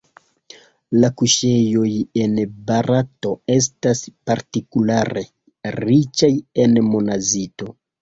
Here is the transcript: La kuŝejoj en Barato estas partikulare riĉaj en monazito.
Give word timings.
La 1.03 1.11
kuŝejoj 1.21 1.91
en 2.23 2.33
Barato 2.71 3.35
estas 3.59 4.03
partikulare 4.33 5.25
riĉaj 5.81 6.35
en 6.67 6.87
monazito. 6.93 7.75